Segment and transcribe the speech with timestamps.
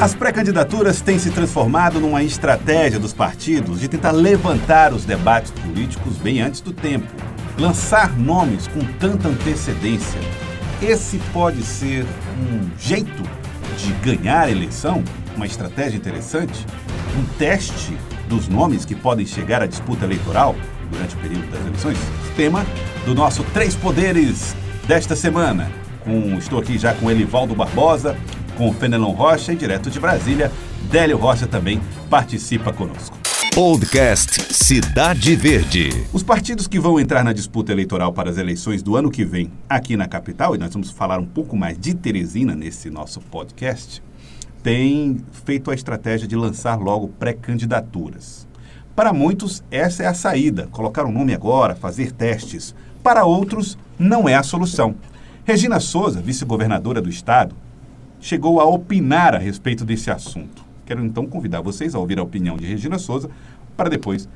[0.00, 6.16] As pré-candidaturas têm se transformado numa estratégia dos partidos de tentar levantar os debates políticos
[6.18, 7.08] bem antes do tempo,
[7.58, 10.20] lançar nomes com tanta antecedência.
[10.80, 12.06] Esse pode ser
[12.40, 13.24] um jeito
[13.76, 15.02] de ganhar a eleição?
[15.34, 16.64] Uma estratégia interessante?
[17.18, 20.54] Um teste dos nomes que podem chegar à disputa eleitoral
[20.92, 21.98] durante o período das eleições?
[22.36, 22.64] Tema
[23.04, 24.54] do nosso Três Poderes
[24.86, 25.68] desta semana.
[26.38, 28.16] Estou aqui já com Elivaldo Barbosa,
[28.58, 30.50] com o Fenelon Rocha e direto de Brasília,
[30.90, 31.80] Délio Rocha também
[32.10, 33.16] participa conosco.
[33.54, 35.90] Podcast Cidade Verde.
[36.12, 39.52] Os partidos que vão entrar na disputa eleitoral para as eleições do ano que vem
[39.68, 44.02] aqui na capital, e nós vamos falar um pouco mais de Teresina nesse nosso podcast,
[44.60, 48.48] têm feito a estratégia de lançar logo pré-candidaturas.
[48.96, 52.74] Para muitos, essa é a saída, colocar o um nome agora, fazer testes.
[53.04, 54.96] Para outros, não é a solução.
[55.44, 57.54] Regina Souza, vice-governadora do estado,
[58.20, 60.64] chegou a opinar a respeito desse assunto.
[60.84, 63.28] Quero então convidar vocês a ouvir a opinião de Regina Souza
[63.76, 64.28] para depois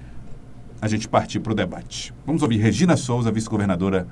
[0.80, 2.12] a gente partir para o debate.
[2.26, 4.06] Vamos ouvir Regina Souza, vice-governadora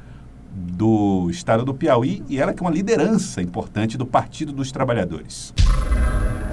[0.53, 5.53] do estado do Piauí, e ela que é uma liderança importante do Partido dos Trabalhadores.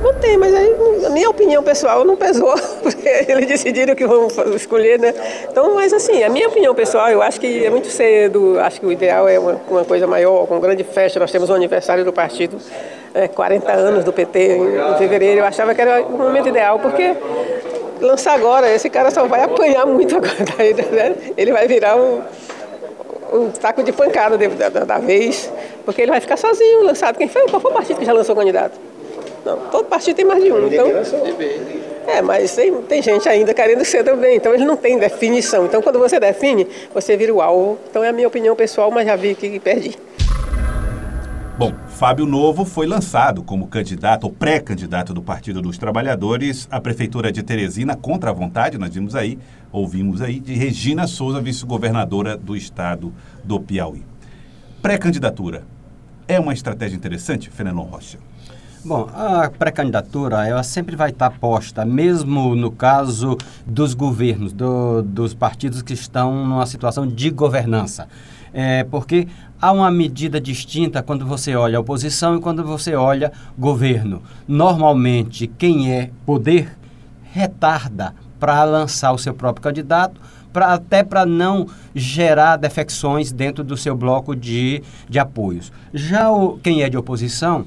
[0.01, 0.75] Não tem, mas aí,
[1.11, 2.53] minha opinião pessoal não pesou,
[2.83, 5.13] porque eles decidiram que vão escolher, né?
[5.49, 8.85] Então, mas assim, a minha opinião pessoal, eu acho que é muito cedo, acho que
[8.85, 11.19] o ideal é uma, uma coisa maior, com grande festa.
[11.19, 12.57] Nós temos o aniversário do partido,
[13.13, 15.41] é, 40 anos do PT em, em fevereiro.
[15.41, 17.15] Eu achava que era o momento ideal, porque
[17.99, 20.35] lançar agora, esse cara só vai apanhar muito agora.
[20.91, 21.15] Né?
[21.35, 22.21] Ele vai virar um,
[23.33, 25.51] um saco de pancada da, da, da, vez,
[25.85, 27.17] porque ele vai ficar sozinho lançado.
[27.17, 27.47] Quem foi?
[27.47, 28.79] Qual foi o partido que já lançou candidato?
[29.47, 30.67] Não, todo partido tem mais de um.
[30.67, 30.87] Então,
[32.05, 34.35] é, mas tem, tem gente ainda querendo ser também.
[34.35, 35.65] Então ele não tem definição.
[35.65, 37.79] Então quando você define, você vira o alvo.
[37.89, 39.97] Então é a minha opinião pessoal, mas já vi que perdi.
[41.57, 47.31] Bom, Fábio Novo foi lançado como candidato ou pré-candidato do Partido dos Trabalhadores à Prefeitura
[47.31, 49.39] de Teresina contra a vontade, nós vimos aí,
[49.71, 53.11] ouvimos aí, de Regina Souza, vice-governadora do estado
[53.43, 54.03] do Piauí.
[54.83, 55.63] Pré-candidatura
[56.27, 58.19] é uma estratégia interessante, Fenelon Rocha?
[58.85, 65.33] Bom, a pré-candidatura ela sempre vai estar posta, mesmo no caso dos governos, do, dos
[65.33, 68.07] partidos que estão numa situação de governança.
[68.53, 69.27] É, porque
[69.59, 74.21] há uma medida distinta quando você olha oposição e quando você olha governo.
[74.47, 76.77] Normalmente, quem é poder
[77.33, 80.21] retarda para lançar o seu próprio candidato,
[80.53, 85.71] pra, até para não gerar defecções dentro do seu bloco de, de apoios.
[85.93, 87.65] Já o, quem é de oposição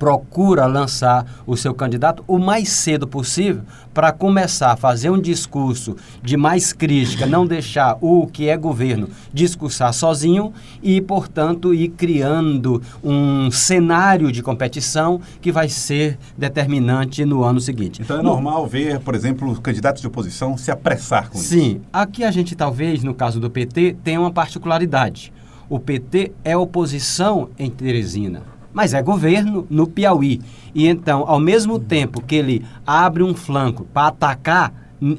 [0.00, 3.62] procura lançar o seu candidato o mais cedo possível
[3.92, 9.10] para começar a fazer um discurso de mais crítica, não deixar o que é governo
[9.30, 17.44] discursar sozinho e, portanto, ir criando um cenário de competição que vai ser determinante no
[17.44, 18.00] ano seguinte.
[18.00, 21.42] Então é normal ver, por exemplo, candidatos de oposição se apressar com Sim.
[21.42, 21.48] isso.
[21.50, 21.80] Sim.
[21.92, 25.30] Aqui a gente talvez, no caso do PT, tenha uma particularidade.
[25.68, 30.40] O PT é oposição em Teresina mas é governo no Piauí.
[30.74, 34.72] E então, ao mesmo tempo que ele abre um flanco para atacar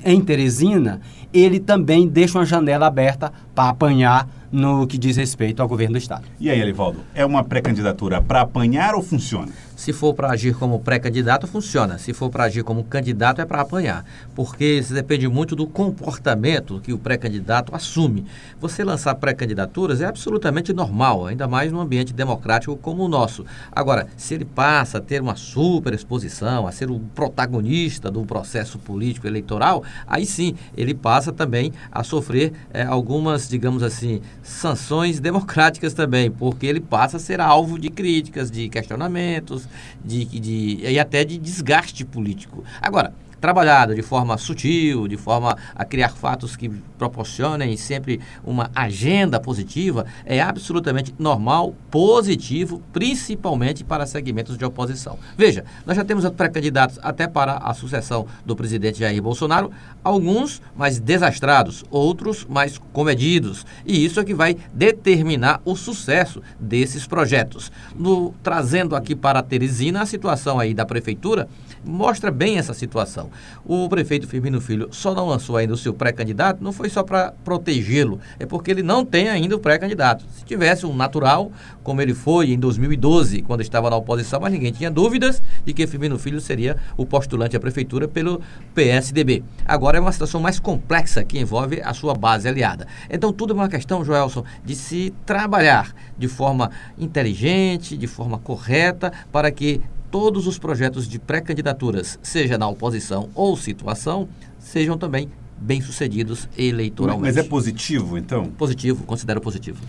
[0.05, 1.01] em Teresina,
[1.33, 5.97] ele também deixa uma janela aberta para apanhar no que diz respeito ao governo do
[5.97, 6.25] Estado.
[6.39, 9.51] E aí, Elivaldo, é uma pré-candidatura para apanhar ou funciona?
[9.81, 11.97] Se for para agir como pré-candidato, funciona.
[11.97, 14.05] Se for para agir como candidato, é para apanhar.
[14.35, 18.27] Porque isso depende muito do comportamento que o pré-candidato assume.
[18.59, 23.43] Você lançar pré-candidaturas é absolutamente normal, ainda mais num ambiente democrático como o nosso.
[23.71, 28.77] Agora, se ele passa a ter uma super exposição, a ser o protagonista do processo
[28.77, 35.93] político eleitoral, aí sim ele passa também a sofrer é, algumas, digamos assim, sanções democráticas
[35.93, 39.67] também, porque ele passa a ser alvo de críticas, de questionamentos,
[40.03, 42.63] de, de, e até de desgaste político.
[42.81, 49.39] Agora, trabalhado de forma sutil, de forma a criar fatos que proporcionem sempre uma agenda
[49.39, 55.17] positiva, é absolutamente normal, positivo, principalmente para segmentos de oposição.
[55.35, 59.71] Veja, nós já temos pré-candidatos até para a sucessão do presidente Jair Bolsonaro,
[60.03, 67.07] alguns mais desastrados, outros mais comedidos, e isso é que vai determinar o sucesso desses
[67.07, 67.71] projetos.
[67.95, 71.49] No, trazendo aqui para Teresina a situação aí da prefeitura,
[71.83, 73.30] mostra bem essa situação.
[73.65, 77.33] O prefeito Firmino Filho só não lançou ainda o seu pré-candidato, não foi só para
[77.43, 80.25] protegê-lo, é porque ele não tem ainda o pré-candidato.
[80.37, 81.51] Se tivesse um natural,
[81.83, 85.87] como ele foi em 2012, quando estava na oposição, mas ninguém tinha dúvidas de que
[85.87, 88.41] Firmino Filho seria o postulante à prefeitura pelo
[88.73, 89.43] PSDB.
[89.65, 92.87] Agora é uma situação mais complexa que envolve a sua base aliada.
[93.09, 99.11] Então tudo é uma questão, Joelson, de se trabalhar de forma inteligente, de forma correta,
[99.31, 99.81] para que
[100.11, 104.27] todos os projetos de pré-candidaturas, seja na oposição ou situação,
[104.59, 107.35] sejam também bem-sucedidos eleitoralmente.
[107.35, 108.45] Mas é positivo, então?
[108.45, 109.81] Positivo, considero positivo.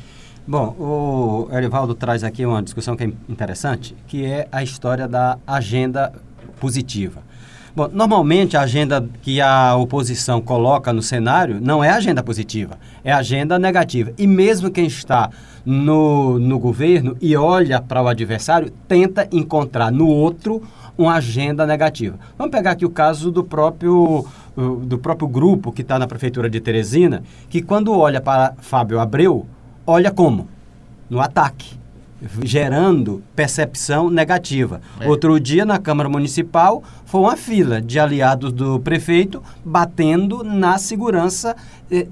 [0.47, 5.39] Bom, o Erivaldo traz aqui uma discussão que é interessante, que é a história da
[5.47, 6.13] agenda
[6.61, 7.23] positiva.
[7.75, 13.13] Bom, normalmente a agenda que a oposição coloca no cenário não é agenda positiva, é
[13.13, 14.13] agenda negativa.
[14.19, 15.31] E mesmo quem está
[15.65, 20.63] no, no governo e olha para o adversário, tenta encontrar no outro
[20.97, 22.19] uma agenda negativa.
[22.37, 24.27] Vamos pegar aqui o caso do próprio,
[24.57, 29.47] do próprio grupo que está na prefeitura de Teresina, que quando olha para Fábio Abreu,
[29.87, 30.49] olha como?
[31.09, 31.82] No ataque
[32.43, 34.81] gerando percepção negativa.
[35.01, 35.09] É.
[35.09, 41.57] Outro dia, na Câmara Municipal, foi uma fila de aliados do prefeito batendo na segurança,
[41.91, 42.07] eh,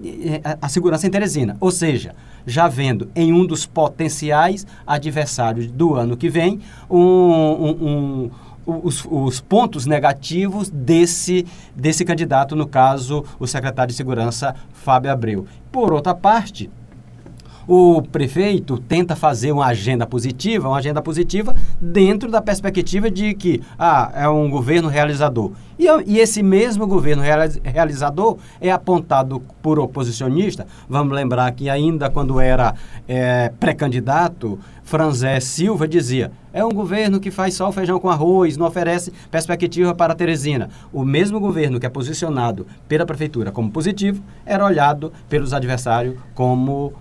[0.44, 1.56] eh, a segurança em Teresina.
[1.60, 2.14] Ou seja,
[2.46, 8.30] já vendo em um dos potenciais adversários do ano que vem um, um, um
[8.66, 15.46] os, os, pontos negativos desse, desse candidato, no caso, o secretário de Segurança, Fábio Abreu.
[15.72, 16.70] Por outra parte,
[17.72, 23.62] o prefeito tenta fazer uma agenda positiva, uma agenda positiva dentro da perspectiva de que
[23.78, 25.52] ah, é um governo realizador.
[25.78, 27.22] E, e esse mesmo governo
[27.62, 30.66] realizador é apontado por oposicionista.
[30.88, 32.74] Vamos lembrar que ainda quando era
[33.06, 38.56] é, pré-candidato, Franzé Silva dizia: é um governo que faz só o feijão com arroz,
[38.56, 40.70] não oferece perspectiva para Teresina.
[40.92, 46.92] O mesmo governo que é posicionado pela prefeitura como positivo era olhado pelos adversários como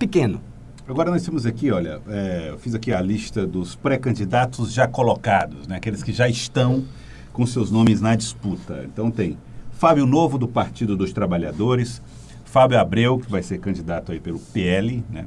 [0.00, 0.40] pequeno.
[0.88, 5.68] Agora nós temos aqui, olha, é, eu fiz aqui a lista dos pré-candidatos já colocados,
[5.68, 6.84] né, aqueles que já estão
[7.32, 8.82] com seus nomes na disputa.
[8.84, 9.38] Então tem
[9.70, 12.02] Fábio Novo, do Partido dos Trabalhadores,
[12.44, 15.26] Fábio Abreu, que vai ser candidato aí pelo PL, né?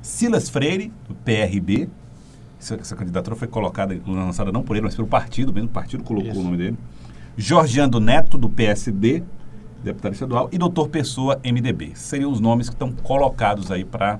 [0.00, 1.88] Silas Freire, do PRB,
[2.60, 6.30] essa, candidatura foi colocada, lançada não por ele, mas pelo partido mesmo, o partido colocou
[6.30, 6.40] Isso.
[6.40, 6.76] o nome dele.
[7.36, 9.22] Jorgeando Neto, do PSD,
[9.86, 11.92] deputado estadual, e doutor Pessoa, MDB.
[11.94, 14.18] Seriam os nomes que estão colocados aí para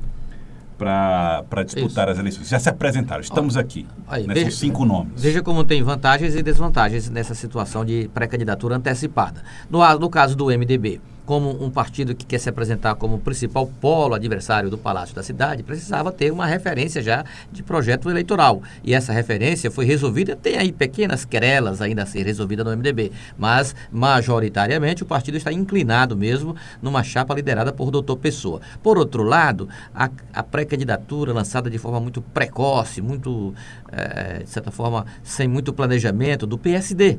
[0.79, 2.13] para disputar Isso.
[2.13, 2.49] as eleições.
[2.51, 3.87] Já se apresentaram, estamos aqui.
[4.07, 5.23] Aí, veja, cinco nomes.
[5.23, 9.43] Veja como tem vantagens e desvantagens nessa situação de pré-candidatura antecipada.
[9.71, 14.15] No, no caso do MDB, como um partido que quer se apresentar como principal polo
[14.15, 18.63] adversário do Palácio da Cidade, precisava ter uma referência já de projeto eleitoral.
[18.85, 23.11] E essa referência foi resolvida, tem aí pequenas querelas ainda a ser resolvida no MDB,
[23.37, 28.61] mas majoritariamente o partido está inclinado mesmo numa chapa liderada por doutor Pessoa.
[28.81, 33.53] Por outro lado, a, a pré-candidatura lançada de forma muito precoce, muito,
[33.91, 37.19] é, de certa forma, sem muito planejamento do PSD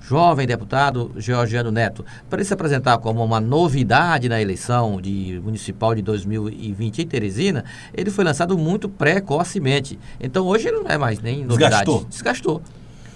[0.00, 5.94] jovem deputado Georgiano Neto, para ele se apresentar como uma novidade na eleição de municipal
[5.94, 9.98] de 2020 em Teresina, ele foi lançado muito precocemente.
[10.20, 11.84] Então hoje ele não é mais nem novidade.
[11.84, 12.06] Desgastou.
[12.08, 12.62] Desgastou.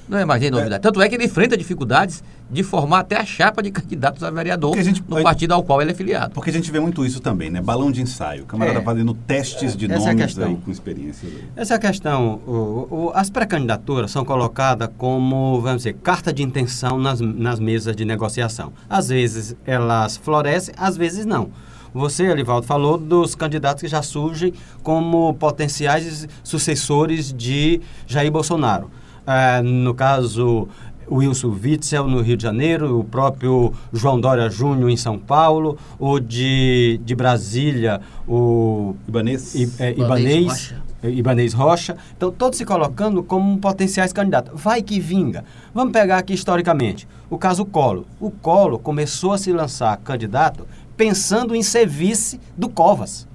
[0.08, 0.76] Não é mais nem novidade.
[0.76, 0.78] É.
[0.78, 4.76] Tanto é que ele enfrenta dificuldades de formar até a chapa de candidatos a vereador
[4.76, 6.34] a gente, no partido ao qual ele é filiado.
[6.34, 7.60] Porque a gente vê muito isso também, né?
[7.60, 8.42] Balão de ensaio.
[8.42, 8.82] O camarada é.
[8.82, 11.28] fazendo testes de Essa nomes é aí com experiência.
[11.56, 12.40] Essa é a questão.
[12.46, 17.96] O, o, as pré-candidaturas são colocadas como, vamos dizer, carta de intenção nas, nas mesas
[17.96, 18.72] de negociação.
[18.88, 21.50] Às vezes elas florescem, às vezes não.
[21.94, 28.90] Você, Elivaldo, falou dos candidatos que já surgem como potenciais sucessores de Jair Bolsonaro.
[29.26, 30.68] Ah, no caso,
[31.10, 36.18] Wilson Witzel no Rio de Janeiro, o próprio João Dória Júnior em São Paulo, o
[36.18, 40.82] de, de Brasília, o Ibanês, I, é, Ibanês, Rocha.
[41.04, 41.96] Ibanês Rocha.
[42.16, 44.60] Então, todos se colocando como potenciais candidatos.
[44.60, 45.44] Vai que vinga.
[45.74, 48.06] Vamos pegar aqui historicamente o caso Colo.
[48.20, 53.26] O Colo começou a se lançar candidato pensando em ser vice do Covas.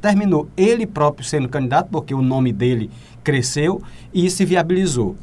[0.00, 2.90] Terminou ele próprio sendo candidato, porque o nome dele
[3.22, 3.80] cresceu
[4.12, 5.16] e se viabilizou.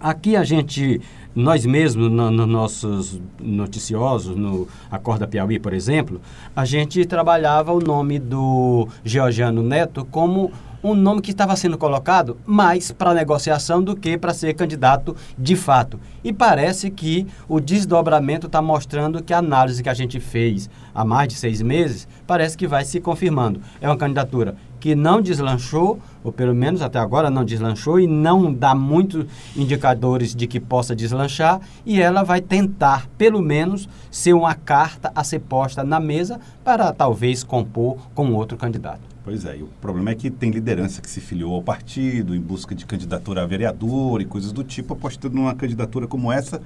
[0.00, 0.98] Aqui a gente,
[1.34, 6.22] nós mesmos, nos no nossos noticiosos, no Acorda Piauí, por exemplo,
[6.56, 10.50] a gente trabalhava o nome do Georgiano Neto como
[10.82, 15.54] um nome que estava sendo colocado mais para negociação do que para ser candidato de
[15.54, 16.00] fato.
[16.24, 21.04] E parece que o desdobramento está mostrando que a análise que a gente fez há
[21.04, 23.60] mais de seis meses parece que vai se confirmando.
[23.82, 28.52] É uma candidatura que não deslanchou, ou pelo menos até agora não deslanchou, e não
[28.52, 34.54] dá muitos indicadores de que possa deslanchar, e ela vai tentar, pelo menos, ser uma
[34.54, 39.10] carta a ser posta na mesa para talvez compor com outro candidato.
[39.22, 42.40] Pois é, e o problema é que tem liderança que se filiou ao partido em
[42.40, 46.60] busca de candidatura a vereador e coisas do tipo, apostando numa candidatura como essa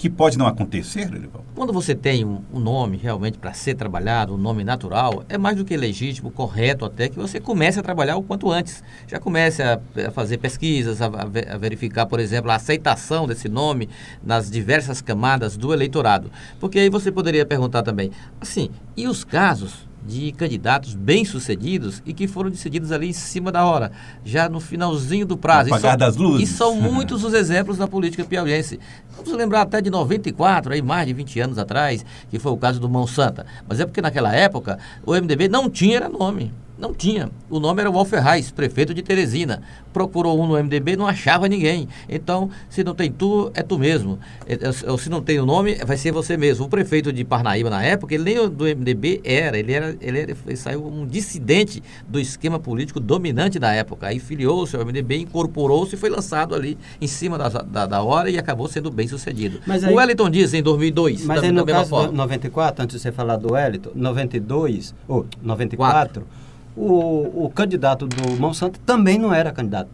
[0.00, 1.44] que pode não acontecer, Elivaldo?
[1.54, 5.58] Quando você tem um, um nome realmente para ser trabalhado, um nome natural, é mais
[5.58, 8.82] do que legítimo, correto até que você comece a trabalhar o quanto antes.
[9.06, 13.90] Já comece a, a fazer pesquisas, a, a, verificar, por exemplo, a aceitação desse nome
[14.24, 16.30] nas diversas camadas do eleitorado.
[16.58, 22.26] Porque aí você poderia perguntar também, assim, e os casos de candidatos bem-sucedidos e que
[22.26, 23.92] foram decididos ali em cima da hora,
[24.24, 25.72] já no finalzinho do prazo.
[25.72, 26.48] Apagar das luzes.
[26.48, 28.80] E são muitos os exemplos da política piauiense.
[29.16, 32.80] Vamos lembrar até de 94, aí mais de 20 anos atrás, que foi o caso
[32.80, 33.46] do Mão Santa.
[33.68, 36.52] Mas é porque naquela época o MDB não tinha nome.
[36.80, 37.30] Não tinha.
[37.50, 39.60] O nome era Walter Reis, prefeito de Teresina.
[39.92, 41.86] Procurou um no MDB, não achava ninguém.
[42.08, 44.18] Então, se não tem tu, é tu mesmo.
[44.46, 46.64] É, é, ou se não tem o nome, vai ser você mesmo.
[46.64, 49.58] O prefeito de Parnaíba, na época, ele nem do MDB era.
[49.58, 54.06] Ele, era, ele, era, ele saiu um dissidente do esquema político dominante da época.
[54.06, 58.30] Aí filiou-se ao MDB, incorporou-se e foi lançado ali em cima da, da, da, hora
[58.30, 59.60] e acabou sendo bem sucedido.
[59.66, 61.26] Mas aí, o Wellington diz em 2002.
[61.26, 62.12] Mas da, aí no caso forma.
[62.12, 65.90] 94, antes de você falar do Wellington, 92, ou 94...
[65.90, 66.39] Quatro
[66.76, 69.90] o, o candidato do Monsanto também não era candidato.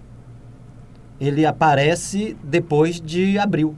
[1.20, 3.74] Ele aparece depois de abril,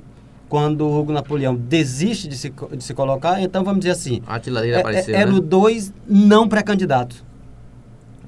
[0.49, 3.41] quando o Hugo Napoleão desiste de se, de se colocar.
[3.41, 5.37] Então, vamos dizer assim, é, é, apareceu, era né?
[5.37, 7.29] o dois não pré-candidato.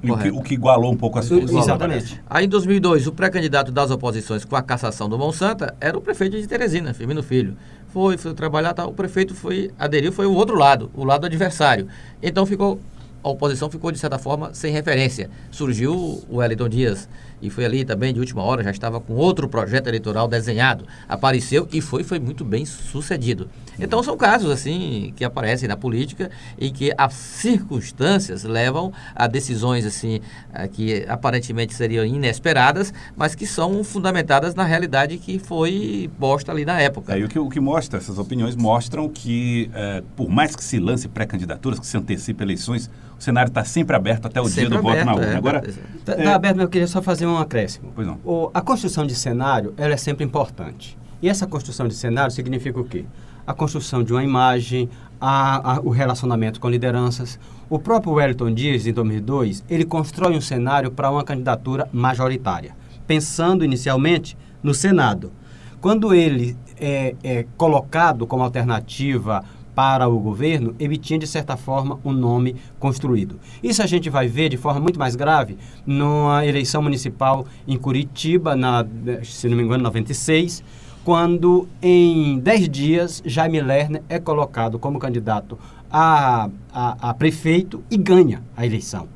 [0.03, 1.51] O que, o que, igualou um pouco as coisas.
[1.51, 2.23] Exatamente.
[2.29, 6.41] Aí em 2002, o pré-candidato das oposições com a cassação do Monsanto era o prefeito
[6.41, 7.55] de Teresina, Firmino Filho.
[7.89, 11.87] Foi, foi trabalhar, tá, o prefeito foi aderiu, foi o outro lado, o lado adversário.
[12.23, 12.81] Então ficou
[13.23, 15.31] a oposição ficou, de certa forma, sem referência.
[15.51, 15.93] Surgiu
[16.29, 17.09] o Wellington Dias
[17.43, 20.85] e foi ali também, de última hora, já estava com outro projeto eleitoral desenhado.
[21.09, 23.49] Apareceu e foi, foi muito bem sucedido.
[23.79, 29.87] Então, são casos, assim, que aparecem na política e que as circunstâncias levam a decisões,
[29.87, 30.21] assim,
[30.53, 36.67] eh, que aparentemente seriam inesperadas, mas que são fundamentadas na realidade que foi posta ali
[36.67, 37.15] na época.
[37.15, 40.63] É, e o que, o que mostra, essas opiniões mostram que, é, por mais que
[40.63, 44.61] se lance pré-candidaturas, que se antecipe eleições, o cenário está sempre aberto até o sempre
[44.61, 45.35] dia do aberto, voto na urna.
[45.35, 47.93] É, Agora, Está é, aberto, mas eu queria só fazer um acréscimo.
[47.95, 48.19] Pois não.
[48.25, 50.99] O, a construção de cenário ela é sempre importante.
[51.21, 53.05] E essa construção de cenário significa o quê?
[53.47, 54.89] A construção de uma imagem,
[55.21, 57.39] a, a, o relacionamento com lideranças.
[57.69, 62.75] O próprio Wellington Dias, em 2002, ele constrói um cenário para uma candidatura majoritária,
[63.07, 65.31] pensando inicialmente no Senado.
[65.79, 69.45] Quando ele é, é colocado como alternativa
[69.81, 73.41] para o governo, ele tinha, de certa forma, um nome construído.
[73.63, 75.57] Isso a gente vai ver de forma muito mais grave
[75.87, 78.85] numa eleição municipal em Curitiba, na,
[79.25, 80.63] se não me engano, 96,
[81.03, 85.59] quando em 10 dias Jaime Lerner é colocado como candidato
[85.91, 89.09] a, a, a prefeito e ganha a eleição.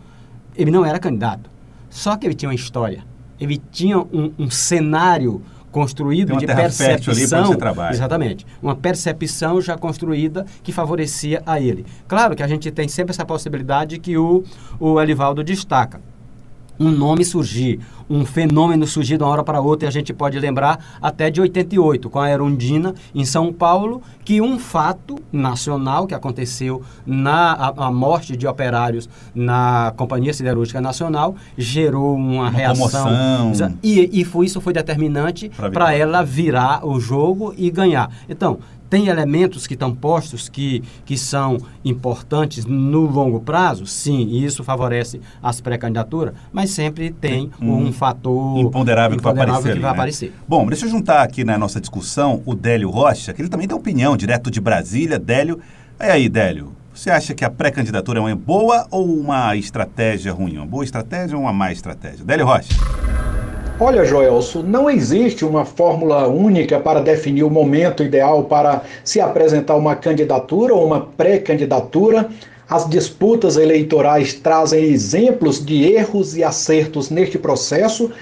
[0.57, 1.51] Ele não era candidato,
[1.91, 3.05] só que ele tinha uma história,
[3.39, 5.43] ele tinha um, um cenário
[5.75, 7.51] construído de percepção.
[7.91, 8.47] Exatamente.
[8.63, 11.85] Uma percepção já construída que favorecia a ele.
[12.07, 14.45] Claro que a gente tem sempre essa possibilidade que o,
[14.79, 16.01] o Elivaldo destaca
[16.79, 20.39] um nome surgir, um fenômeno surgir de uma hora para outra, e a gente pode
[20.39, 26.15] lembrar até de 88, com a Erundina, em São Paulo, que um fato nacional que
[26.15, 33.05] aconteceu na a, a morte de operários na Companhia Siderúrgica Nacional gerou uma, uma reação.
[33.05, 33.79] Comoção.
[33.83, 38.11] E, e foi, isso foi determinante para ela virar o jogo e ganhar.
[38.29, 38.59] Então,
[38.95, 43.87] tem elementos que estão postos que, que são importantes no longo prazo?
[43.87, 49.33] Sim, e isso favorece as pré-candidaturas, mas sempre tem um, um fator imponderável, que vai
[49.33, 49.73] aparecer.
[49.75, 49.97] Que vai né?
[49.97, 50.33] aparecer.
[50.47, 53.77] Bom, deixa eu juntar aqui na nossa discussão o Délio Rocha, que ele também tem
[53.77, 55.19] opinião, direto de Brasília.
[55.19, 55.59] Délio,
[55.99, 56.73] e aí, Délio?
[56.95, 60.57] Você acha que a pré-candidatura é uma boa ou uma estratégia ruim?
[60.57, 62.25] Uma boa estratégia ou uma má estratégia?
[62.25, 62.69] Délio Rocha.
[63.81, 69.75] Olha, Joelso, não existe uma fórmula única para definir o momento ideal para se apresentar
[69.75, 72.29] uma candidatura ou uma pré-candidatura.
[72.71, 78.13] As disputas eleitorais trazem exemplos de erros e acertos neste processo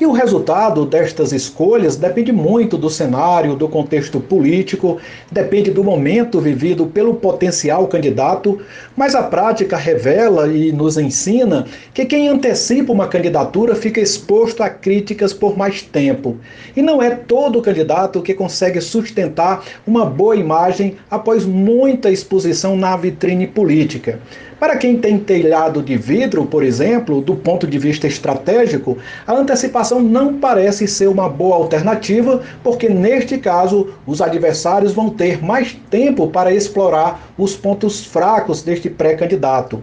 [0.00, 4.98] e o resultado destas escolhas depende muito do cenário, do contexto político,
[5.30, 8.60] depende do momento vivido pelo potencial candidato,
[8.96, 14.70] mas a prática revela e nos ensina que quem antecipa uma candidatura fica exposto a
[14.70, 16.36] críticas por mais tempo.
[16.76, 22.96] E não é todo candidato que consegue sustentar uma boa imagem após muita exposição na
[22.96, 24.20] vitrine política.
[24.62, 30.00] Para quem tem telhado de vidro, por exemplo, do ponto de vista estratégico, a antecipação
[30.00, 36.28] não parece ser uma boa alternativa, porque neste caso os adversários vão ter mais tempo
[36.28, 39.82] para explorar os pontos fracos deste pré-candidato.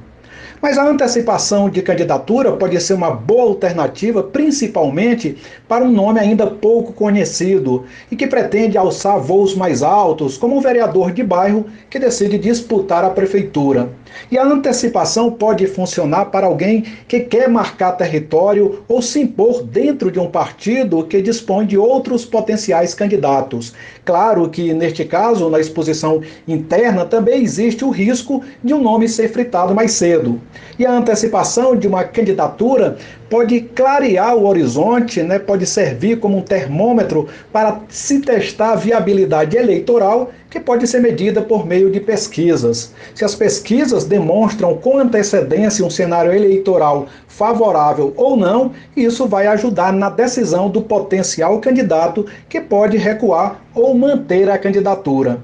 [0.62, 5.38] Mas a antecipação de candidatura pode ser uma boa alternativa, principalmente
[5.70, 10.62] para um nome ainda pouco conhecido e que pretende alçar voos mais altos, como um
[10.62, 13.90] vereador de bairro que decide disputar a prefeitura.
[14.30, 20.12] E a antecipação pode funcionar para alguém que quer marcar território ou se impor dentro
[20.12, 23.74] de um partido que dispõe de outros potenciais candidatos.
[24.04, 29.30] Claro que, neste caso, na exposição interna, também existe o risco de um nome ser
[29.32, 30.42] fritado mais cedo.
[30.78, 32.98] E a antecipação de uma candidatura
[33.30, 39.58] pode clarear o horizonte, né, pode servir como um termômetro para se testar a viabilidade
[39.58, 42.94] eleitoral, que pode ser medida por meio de pesquisas.
[43.14, 49.94] Se as pesquisas demonstram com antecedência um cenário eleitoral favorável ou não, isso vai ajudar
[49.94, 55.40] na decisão do potencial candidato que pode recuar ou manter a candidatura.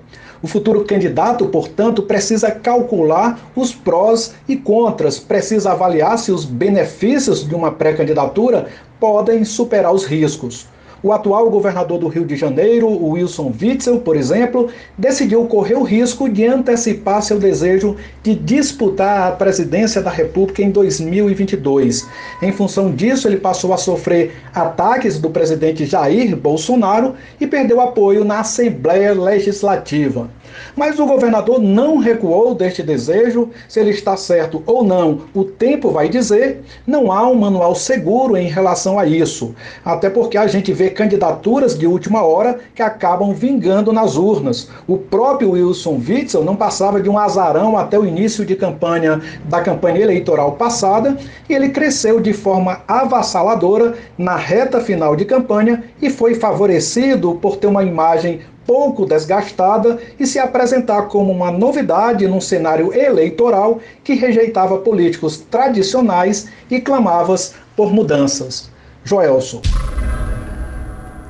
[0.46, 7.44] O futuro candidato, portanto, precisa calcular os prós e contras, precisa avaliar se os benefícios
[7.44, 8.68] de uma pré-candidatura
[9.00, 10.68] podem superar os riscos.
[11.04, 16.28] O atual governador do Rio de Janeiro, Wilson Witzel, por exemplo, decidiu correr o risco
[16.28, 22.08] de antecipar seu desejo de disputar a presidência da República em 2022.
[22.42, 28.26] Em função disso, ele passou a sofrer ataques do presidente Jair Bolsonaro e perdeu apoio
[28.26, 30.30] na Assembleia Legislativa.
[30.76, 35.92] Mas o governador não recuou deste desejo, se ele está certo ou não, o tempo
[35.92, 36.64] vai dizer.
[36.86, 41.78] Não há um manual seguro em relação a isso, até porque a gente vê candidaturas
[41.78, 44.70] de última hora que acabam vingando nas urnas.
[44.88, 49.62] O próprio Wilson Witzel não passava de um azarão até o início de campanha da
[49.62, 51.18] campanha eleitoral passada
[51.50, 57.58] e ele cresceu de forma avassaladora na reta final de campanha e foi favorecido por
[57.58, 64.14] ter uma imagem pouco desgastada e se apresentar como uma novidade num cenário eleitoral que
[64.14, 67.36] rejeitava políticos tradicionais e clamava
[67.76, 68.70] por mudanças.
[69.04, 69.62] Joelson.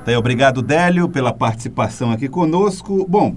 [0.05, 3.05] Bem, obrigado, Délio, pela participação aqui conosco.
[3.09, 3.35] Bom,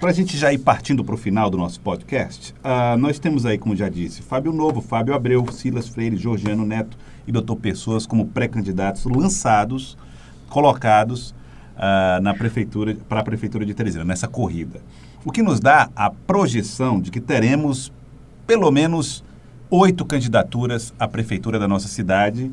[0.00, 3.46] para a gente já ir partindo para o final do nosso podcast, uh, nós temos
[3.46, 8.06] aí, como já disse, Fábio Novo, Fábio Abreu, Silas Freire, Georgiano Neto e Doutor Pessoas
[8.06, 9.96] como pré-candidatos lançados,
[10.48, 11.34] colocados
[11.78, 14.80] uh, na prefeitura para a prefeitura de Teresina nessa corrida.
[15.24, 17.92] O que nos dá a projeção de que teremos
[18.46, 19.24] pelo menos
[19.70, 22.50] oito candidaturas à prefeitura da nossa cidade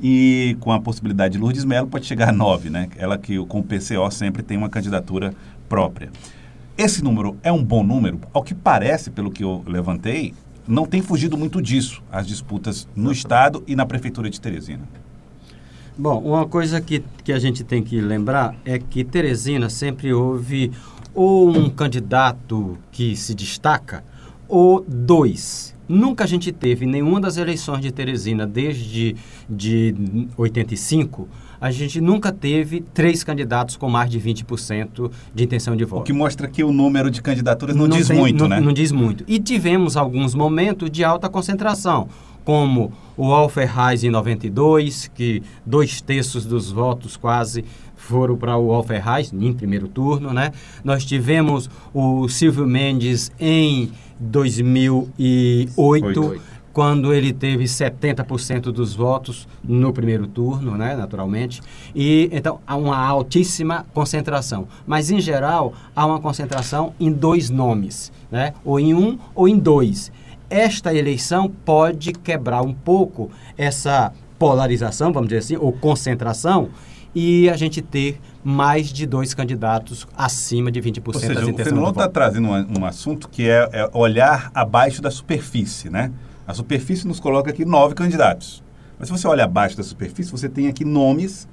[0.00, 2.88] e com a possibilidade de Lourdes Melo pode chegar a nove, né?
[2.96, 5.32] Ela que com o PCO sempre tem uma candidatura
[5.68, 6.10] própria.
[6.76, 8.20] Esse número é um bom número?
[8.32, 10.34] Ao que parece, pelo que eu levantei,
[10.68, 14.82] não tem fugido muito disso, as disputas no Estado e na Prefeitura de Teresina.
[15.98, 20.70] Bom, uma coisa que, que a gente tem que lembrar é que Teresina sempre houve
[21.14, 24.04] ou um candidato que se destaca
[24.46, 25.74] ou dois.
[25.88, 29.16] Nunca a gente teve nenhuma das eleições de Teresina desde
[29.48, 29.94] de
[30.36, 31.28] 85
[31.60, 36.02] a gente nunca teve três candidatos com mais de 20% de intenção de voto.
[36.02, 38.60] O que mostra que o número de candidaturas não, não diz tem, muito, não, né?
[38.60, 39.24] Não diz muito.
[39.26, 42.08] E tivemos alguns momentos de alta concentração
[42.46, 47.64] como o Alfer Reis em 92, que dois terços dos votos quase
[47.96, 50.52] foram para o Alfer Reis em primeiro turno, né?
[50.84, 56.40] Nós tivemos o Silvio Mendes em 2008,
[56.72, 61.60] quando ele teve 70% dos votos no primeiro turno, né, naturalmente.
[61.94, 68.12] E então há uma altíssima concentração, mas em geral há uma concentração em dois nomes,
[68.30, 68.54] né?
[68.64, 70.12] Ou em um ou em dois
[70.48, 76.68] esta eleição pode quebrar um pouco essa polarização, vamos dizer assim, ou concentração,
[77.14, 81.66] e a gente ter mais de dois candidatos acima de 20% ou seja, das intenções
[81.66, 86.12] O Fenelon está trazendo um, um, assunto que é, é, olhar abaixo da superfície, né?
[86.46, 88.62] A superfície nos coloca aqui nove candidatos.
[88.98, 91.48] Mas se você olha abaixo da superfície, você tem aqui nomes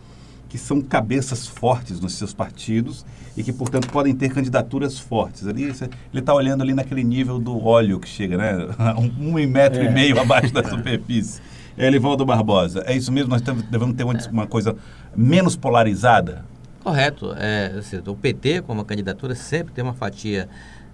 [0.54, 3.04] que são cabeças fortes nos seus partidos
[3.36, 5.48] e que, portanto, podem ter candidaturas fortes.
[5.48, 5.74] Ali, ele
[6.13, 8.54] está olhando ali naquele nível do óleo que chega, né?
[8.96, 9.86] Um, um metro é.
[9.86, 11.42] e meio abaixo da superfície.
[11.76, 12.84] É Elivaldo Barbosa.
[12.86, 13.32] É isso mesmo?
[13.32, 14.76] Nós devemos ter uma, uma coisa
[15.16, 16.46] menos polarizada?
[16.84, 17.34] Correto.
[17.36, 17.74] É,
[18.06, 20.48] o PT, como candidatura, sempre tem uma fatia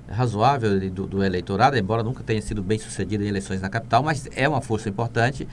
[0.10, 4.26] razoável do, do, eleitorado, embora nunca tenha sido bem sucedido em eleições na capital, mas
[4.38, 5.45] é uma força importante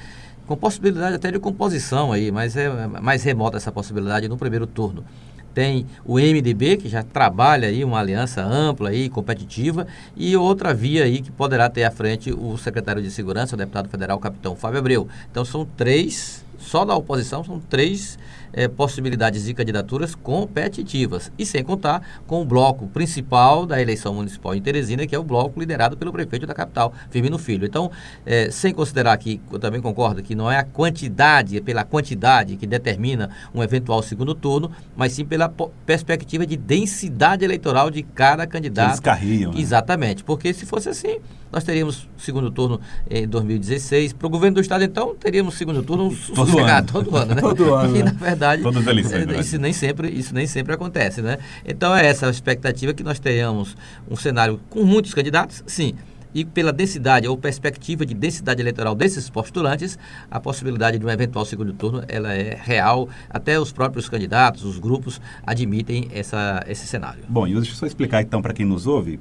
[0.47, 5.05] com possibilidade até de composição aí, mas é mais remota essa possibilidade no primeiro turno.
[5.53, 11.05] Tem o MDB, que já trabalha aí uma aliança ampla e competitiva, e outra via
[11.05, 14.81] aí que poderá ter à frente o secretário de Segurança, o deputado federal, capitão Fábio
[14.81, 15.09] Abreu.
[15.31, 18.19] Então são três Só da oposição são três
[18.57, 21.31] é, possibilidades de candidaturas competitivas.
[21.39, 25.23] E sem contar com o bloco principal da eleição municipal em Teresina, que é o
[25.23, 27.67] bloco liderado pelo prefeito da capital, Firmino Filho.
[27.67, 27.91] Então,
[28.25, 32.57] é, sem considerar que, eu também concordo que não é a quantidade, é pela quantidade
[32.57, 35.53] que determina um eventual segundo turno, mas sim pela
[35.85, 38.91] perspectiva de densidade eleitoral de cada candidato.
[38.91, 39.61] Eles carriam, né?
[39.61, 41.21] Exatamente, porque se fosse assim,
[41.53, 44.13] nós teríamos segundo turno em 2016.
[44.13, 46.87] Para o governo do estado, então, teríamos segundo turno todo ano.
[46.87, 47.41] todo ano, né?
[47.43, 47.97] todo ano.
[47.97, 49.41] E, na verdade, Todas as eleições, né?
[49.41, 51.39] isso nem sempre isso nem sempre acontece, né?
[51.65, 53.77] Então é essa a expectativa que nós tenhamos
[54.11, 55.95] um cenário com muitos candidatos, sim.
[56.35, 59.99] E pela densidade ou perspectiva de densidade eleitoral desses postulantes,
[60.31, 63.09] a possibilidade de um eventual segundo turno ela é real.
[63.31, 67.23] Até os próprios candidatos, os grupos admitem essa, esse cenário.
[67.27, 69.19] Bom, e deixa eu só explicar então para quem nos ouve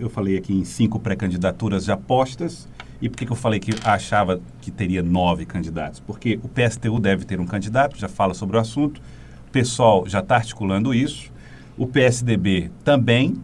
[0.00, 2.66] eu falei aqui em cinco pré-candidaturas já postas.
[3.00, 6.00] E por que, que eu falei que achava que teria nove candidatos?
[6.00, 9.00] Porque o PSTU deve ter um candidato, já fala sobre o assunto.
[9.48, 11.30] O PSOL já está articulando isso.
[11.76, 13.34] O PSDB também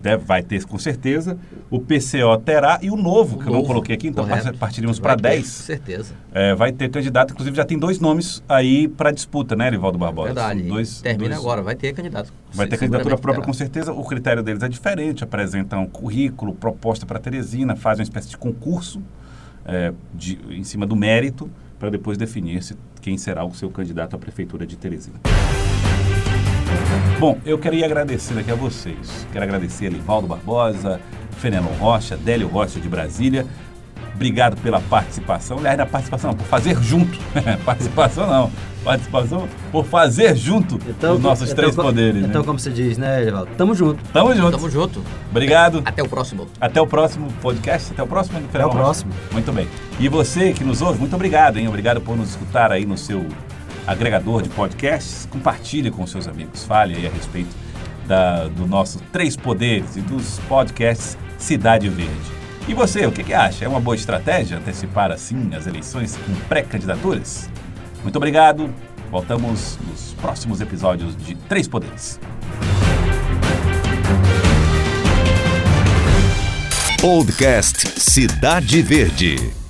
[0.00, 1.38] deve, vai ter com certeza.
[1.70, 4.58] O PCO terá e o novo, o que novo, eu não coloquei aqui, então correto.
[4.58, 5.42] partiríamos para 10.
[5.42, 6.14] Com certeza.
[6.32, 10.34] É, vai ter candidato, inclusive já tem dois nomes aí para disputa, né, Rivaldo Barbosa?
[10.34, 10.62] Verdade.
[10.62, 11.40] Dois, Termina dois...
[11.40, 12.32] agora, vai ter candidato.
[12.52, 13.46] Vai ter candidatura própria, terá.
[13.46, 13.92] com certeza.
[13.92, 19.02] O critério deles é diferente, apresentam currículo, proposta para Teresina, fazem uma espécie de concurso
[19.64, 24.14] é, de, em cima do mérito para depois definir se, quem será o seu candidato
[24.14, 25.20] à prefeitura de Teresina.
[27.18, 29.26] Bom, eu queria agradecer aqui a vocês.
[29.32, 31.00] Quero agradecer a Livaldo Barbosa,
[31.38, 33.46] Fenelon Rocha, Délio Rocha de Brasília.
[34.14, 35.58] Obrigado pela participação.
[35.58, 37.18] Aliás, na participação não, por fazer junto.
[37.64, 38.50] participação não.
[38.84, 42.24] Participação por fazer junto então, os nossos então, três poderes.
[42.24, 42.46] Então, né?
[42.46, 43.50] como você diz, né, Edivaldo?
[43.56, 44.02] Tamo junto.
[44.12, 44.50] Tamo junto.
[44.50, 45.02] Tamo junto.
[45.30, 45.82] Obrigado.
[45.84, 46.48] Até o próximo.
[46.60, 47.92] Até o próximo podcast.
[47.92, 48.38] Até o próximo.
[48.38, 49.12] Até o próximo.
[49.30, 49.68] Muito bem.
[50.00, 51.68] E você que nos ouve, muito obrigado, hein?
[51.68, 53.24] Obrigado por nos escutar aí no seu
[53.86, 56.64] agregador de podcasts, compartilhe com seus amigos.
[56.64, 57.54] Fale aí a respeito
[58.06, 62.42] da, do nosso Três Poderes e dos podcasts Cidade Verde.
[62.68, 63.64] E você, o que, que acha?
[63.64, 67.50] É uma boa estratégia antecipar assim as eleições com pré-candidaturas?
[68.02, 68.72] Muito obrigado.
[69.10, 72.20] Voltamos nos próximos episódios de Três Poderes.
[77.00, 79.61] Podcast Cidade Verde.